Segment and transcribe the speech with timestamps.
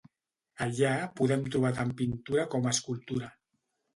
[0.65, 3.29] Allà podem trobar tant pintura com escultura.